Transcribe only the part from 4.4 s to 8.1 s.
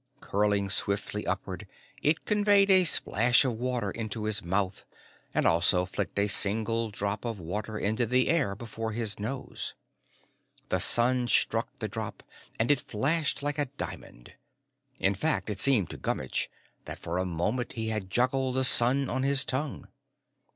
mouth and also flicked a single drop of water into